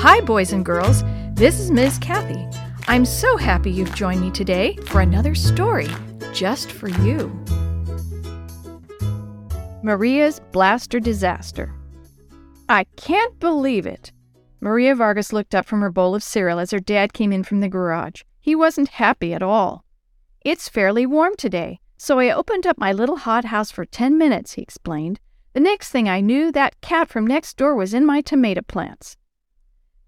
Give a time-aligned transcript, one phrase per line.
[0.00, 1.02] Hi, boys and girls.
[1.32, 1.98] This is Ms.
[1.98, 2.46] Kathy.
[2.86, 5.88] I'm so happy you've joined me today for another story
[6.32, 7.28] just for you.
[9.82, 11.74] Maria's Blaster Disaster.
[12.68, 14.12] I can't believe it.
[14.60, 17.58] Maria Vargas looked up from her bowl of cereal as her dad came in from
[17.58, 18.22] the garage.
[18.38, 19.84] He wasn't happy at all.
[20.42, 24.62] It's fairly warm today, so I opened up my little hothouse for 10 minutes, he
[24.62, 25.18] explained.
[25.54, 29.16] The next thing I knew, that cat from next door was in my tomato plants.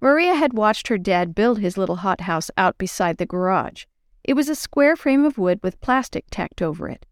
[0.00, 3.84] Maria had watched her dad build his little hothouse out beside the garage.
[4.24, 7.04] It was a square frame of wood with plastic tacked over it.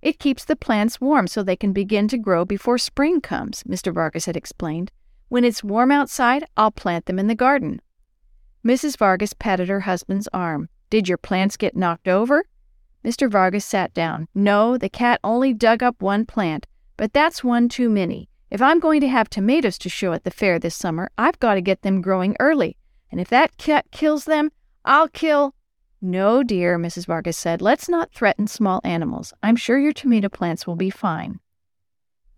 [0.00, 3.92] It keeps the plants warm so they can begin to grow before spring comes, Mr.
[3.92, 4.92] Vargas had explained.
[5.28, 7.80] When it's warm outside, I'll plant them in the garden.
[8.64, 8.96] Mrs.
[8.96, 10.68] Vargas patted her husband's arm.
[10.90, 12.44] Did your plants get knocked over?
[13.04, 13.30] Mr.
[13.30, 14.28] Vargas sat down.
[14.34, 16.66] No, the cat only dug up one plant,
[16.96, 18.28] but that's one too many.
[18.50, 21.54] If I'm going to have tomatoes to show at the fair this summer, I've got
[21.54, 22.78] to get them growing early.
[23.10, 24.50] And if that cat kills them,
[24.84, 25.54] I'll kill.
[26.00, 27.06] No, dear, Mrs.
[27.06, 27.60] Vargas said.
[27.60, 29.34] Let's not threaten small animals.
[29.42, 31.40] I'm sure your tomato plants will be fine.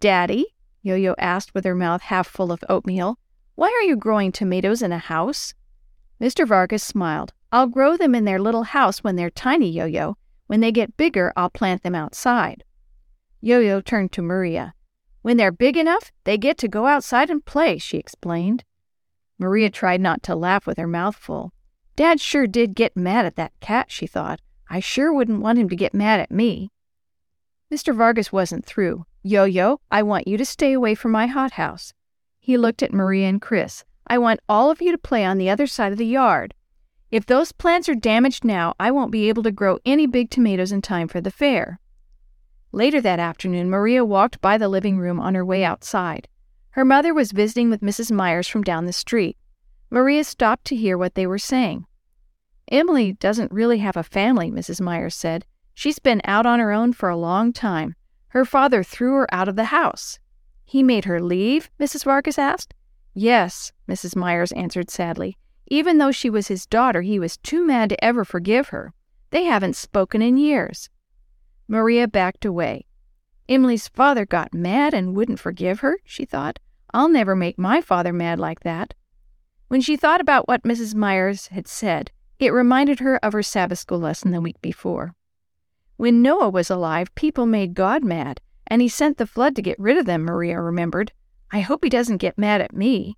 [0.00, 0.47] Daddy,
[0.83, 3.19] Yo Yo asked with her mouth half full of oatmeal,
[3.55, 5.55] why are you growing tomatoes in a house?
[6.20, 6.47] Mr.
[6.47, 7.33] Vargas smiled.
[7.53, 10.16] I'll grow them in their little house when they're tiny, Yo Yo.
[10.47, 12.64] When they get bigger, I'll plant them outside.
[13.41, 14.75] Yo Yo turned to Maria.
[15.23, 18.65] When they're big enough, they get to go outside and play, she explained.
[19.39, 21.53] Maria tried not to laugh with her mouth full.
[21.97, 24.41] Dad sure did get mad at that cat, she thought.
[24.69, 26.71] I sure wouldn't want him to get mad at me.
[27.73, 27.95] Mr.
[27.95, 29.05] Vargas wasn't through.
[29.23, 31.93] Yo Yo, I want you to stay away from my hothouse.
[32.39, 33.84] He looked at Maria and Chris.
[34.07, 36.55] I want all of you to play on the other side of the yard.
[37.11, 40.73] If those plants are damaged now, I won't be able to grow any big tomatoes
[40.73, 41.81] in time for the fair.
[42.73, 46.29] Later that afternoon, Maria walked by the living room on her way outside.
[46.71, 48.12] Her mother was visiting with Mrs.
[48.12, 49.37] Myers from down the street.
[49.91, 51.87] Maria stopped to hear what they were saying.
[52.71, 54.81] Emily doesn't really have a family, Mrs.
[54.81, 55.44] Myers said.
[55.75, 57.97] She's been out on her own for a long time.
[58.28, 60.21] Her father threw her out of the house.
[60.65, 61.69] He made her leave?
[61.81, 62.05] Mrs.
[62.05, 62.75] Vargas asked.
[63.12, 64.15] Yes, Mrs.
[64.15, 65.37] Myers answered sadly.
[65.67, 68.93] Even though she was his daughter, he was too mad to ever forgive her.
[69.31, 70.89] They haven't spoken in years.
[71.70, 72.84] Maria backed away.
[73.48, 76.58] Emily's father got mad and wouldn't forgive her, she thought.
[76.92, 78.92] I'll never make my father mad like that.
[79.69, 80.97] When she thought about what Mrs.
[80.97, 82.10] Myers had said,
[82.41, 85.14] it reminded her of her Sabbath school lesson the week before.
[85.97, 89.78] When Noah was alive, people made God mad, and he sent the flood to get
[89.78, 91.12] rid of them, Maria remembered.
[91.52, 93.16] I hope he doesn't get mad at me.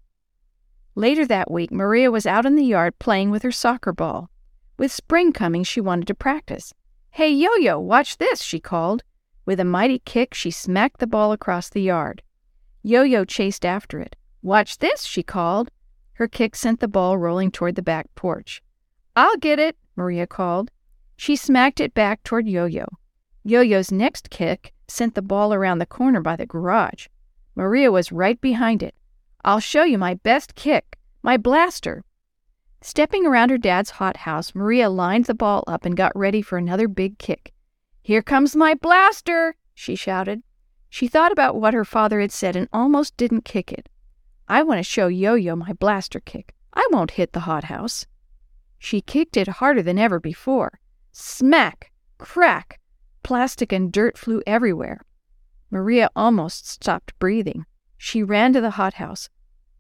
[0.95, 4.29] Later that week, Maria was out in the yard playing with her soccer ball.
[4.77, 6.75] With spring coming, she wanted to practice.
[7.17, 9.03] Hey, Yo Yo, watch this, she called.
[9.45, 12.23] With a mighty kick, she smacked the ball across the yard.
[12.83, 14.17] Yo Yo chased after it.
[14.41, 15.71] Watch this, she called.
[16.15, 18.63] Her kick sent the ball rolling toward the back porch.
[19.15, 20.71] I'll get it, Maria called.
[21.15, 22.87] She smacked it back toward Yo Yo.
[23.45, 27.09] Yo Yo's next kick sent the ball around the corner by the garage.
[27.55, 28.95] Maria was right behind it.
[29.45, 32.05] I'll show you my best kick, my blaster.
[32.85, 36.89] Stepping around her dad's hothouse, Maria lined the ball up and got ready for another
[36.89, 37.53] big kick.
[38.03, 40.43] Here comes my blaster, she shouted.
[40.91, 43.89] She thought about what her father had said and almost didn't kick it.
[44.49, 46.55] I want to show Yo Yo my blaster kick.
[46.75, 48.05] I won't hit the hothouse.
[48.81, 50.81] She kicked it harder than ever before.
[51.13, 51.93] Smack!
[52.19, 52.81] Crack!
[53.23, 55.03] Plastic and dirt flew everywhere.
[55.71, 57.65] Maria almost stopped breathing.
[57.97, 59.31] She ran to the hothouse.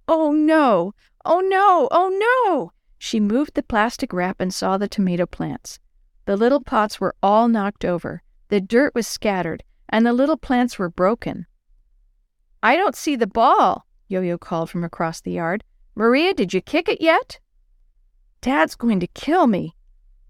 [0.06, 0.94] Oh no!
[1.24, 1.88] Oh no!
[1.90, 2.08] Oh
[2.46, 2.72] no!
[3.04, 5.80] She moved the plastic wrap and saw the tomato plants.
[6.24, 10.78] The little pots were all knocked over, the dirt was scattered, and the little plants
[10.78, 11.46] were broken.
[12.62, 15.64] I don't see the ball, Yo Yo called from across the yard.
[15.96, 17.40] Maria, did you kick it yet?
[18.40, 19.74] Dad's going to kill me.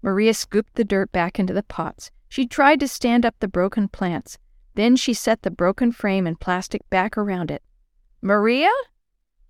[0.01, 2.09] Maria scooped the dirt back into the pots.
[2.27, 4.39] She tried to stand up the broken plants.
[4.73, 7.61] Then she set the broken frame and plastic back around it.
[8.19, 8.71] Maria?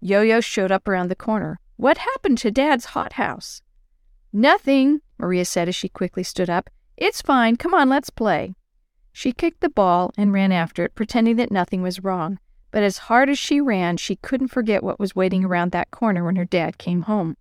[0.02, 1.62] Yo Yo showed up around the corner.
[1.84, 3.62] What happened to Dad's hothouse?
[4.32, 6.70] Nothing, Maria said as she quickly stood up.
[6.96, 7.58] It's fine.
[7.58, 8.56] Come on, let's play.
[9.12, 12.40] She kicked the ball and ran after it, pretending that nothing was wrong.
[12.72, 16.24] But as hard as she ran, she couldn't forget what was waiting around that corner
[16.24, 17.36] when her dad came home.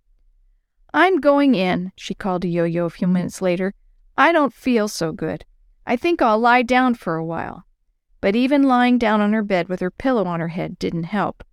[0.93, 3.73] I'm going in, she called to Yo Yo a few minutes later.
[4.17, 5.45] I don't feel so good.
[5.87, 7.63] I think I'll lie down for a while.
[8.19, 11.45] But even lying down on her bed with her pillow on her head didn't help.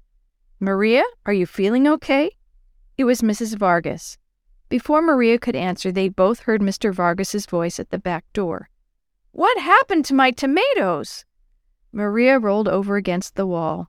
[0.58, 2.32] Maria, are you feeling okay?
[3.00, 3.56] It was Mrs.
[3.56, 4.18] Vargas.
[4.68, 6.92] Before Maria could answer, they both heard Mr.
[6.92, 8.68] Vargas's voice at the back door.
[9.32, 11.24] What happened to my tomatoes?
[11.92, 13.88] Maria rolled over against the wall.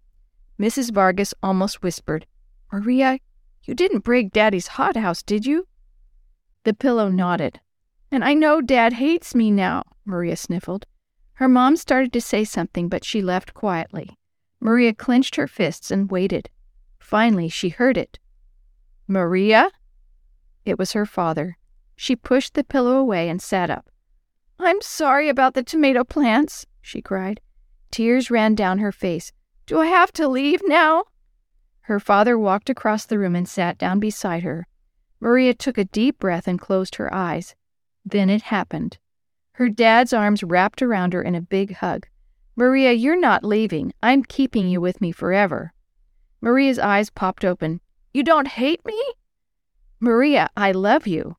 [0.57, 0.93] Mrs.
[0.93, 2.25] Vargas almost whispered,
[2.71, 3.19] Maria,
[3.65, 5.67] You didn't break Daddy's hothouse, did you?
[6.63, 7.59] The pillow nodded.
[8.11, 10.85] And I know Dad hates me now, Maria sniffled.
[11.33, 14.17] Her mom started to say something, but she left quietly.
[14.61, 16.49] Maria clenched her fists and waited.
[16.97, 18.17] Finally, she heard it.
[19.07, 19.71] Maria?
[20.65, 21.57] It was her father.
[21.95, 23.89] She pushed the pillow away and sat up.
[24.59, 27.42] I'm sorry about the tomato plants, she cried.
[27.92, 29.31] Tears ran down her face.
[29.65, 31.06] Do I have to leave now?
[31.81, 34.68] Her father walked across the room and sat down beside her.
[35.19, 37.56] Maria took a deep breath and closed her eyes.
[38.06, 38.98] Then it happened.
[39.53, 42.07] Her dad's arms wrapped around her in a big hug.
[42.56, 43.94] Maria, you're not leaving.
[44.01, 45.74] I'm keeping you with me forever.
[46.42, 47.81] Maria's eyes popped open.
[48.13, 49.01] You don't hate me?
[49.99, 51.37] Maria, I love you.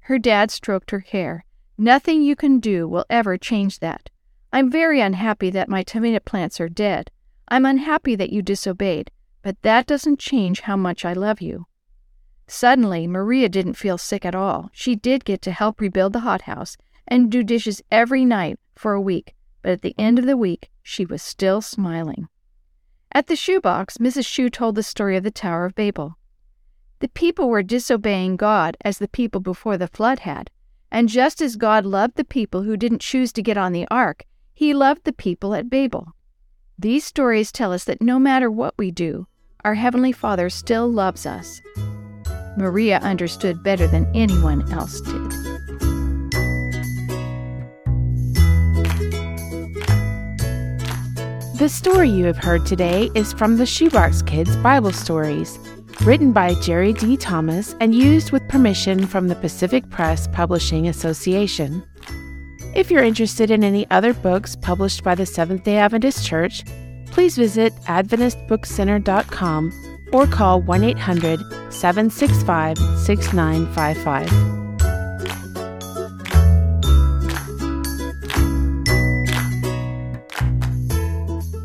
[0.00, 1.44] Her dad stroked her hair.
[1.76, 4.08] Nothing you can do will ever change that.
[4.52, 7.10] I'm very unhappy that my tomato plants are dead.
[7.48, 9.10] I'm unhappy that you disobeyed,
[9.42, 11.66] but that doesn't change how much I love you.
[12.48, 14.70] Suddenly, Maria didn't feel sick at all.
[14.72, 16.76] She did get to help rebuild the hothouse
[17.06, 20.70] and do dishes every night for a week, but at the end of the week,
[20.82, 22.28] she was still smiling.
[23.12, 24.26] At the shoebox, Mrs.
[24.26, 26.18] Shue told the story of the Tower of Babel.
[27.00, 30.50] The people were disobeying God as the people before the flood had,
[30.90, 34.24] and just as God loved the people who didn't choose to get on the ark,
[34.54, 36.14] he loved the people at Babel.
[36.78, 39.26] These stories tell us that no matter what we do,
[39.64, 41.60] our Heavenly Father still loves us.
[42.56, 45.45] Maria understood better than anyone else did.
[51.58, 55.58] The story you have heard today is from the Shoebox Kids Bible Stories,
[56.02, 57.16] written by Jerry D.
[57.16, 61.82] Thomas and used with permission from the Pacific Press Publishing Association.
[62.74, 66.62] If you're interested in any other books published by the Seventh day Adventist Church,
[67.06, 71.40] please visit AdventistBookCenter.com or call 1 800
[71.72, 74.65] 765 6955.